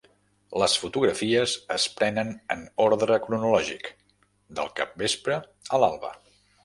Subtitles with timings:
[0.61, 3.93] Les fotografies es prenen en ordre cronològic,
[4.61, 5.39] del capvespre
[5.77, 6.13] a l"alba.